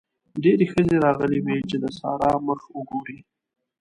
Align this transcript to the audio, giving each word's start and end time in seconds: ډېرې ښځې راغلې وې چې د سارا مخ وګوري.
ډېرې 0.43 0.65
ښځې 0.71 0.95
راغلې 1.05 1.39
وې 1.45 1.57
چې 1.69 1.77
د 1.83 1.85
سارا 1.99 2.33
مخ 2.47 2.61
وګوري. 2.75 3.19